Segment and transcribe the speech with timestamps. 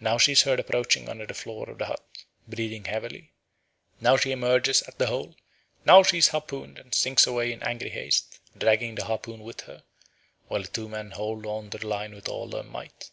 [0.00, 2.04] Now she is heard approaching under the floor of the hut,
[2.46, 3.32] breathing heavily;
[4.02, 5.34] now she emerges at the hole;
[5.86, 9.82] now she is harpooned and sinks away in angry haste, dragging the harpoon with her,
[10.48, 13.10] while the two men hold on to the line with all their might.